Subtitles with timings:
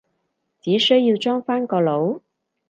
[0.61, 2.21] 只需要裝返個腦？